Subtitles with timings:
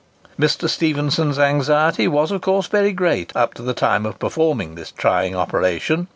[0.39, 0.67] Mr.
[0.67, 5.35] Stephenson's anxiety was, of course, very great up to the time of performing this trying
[5.35, 6.07] operation.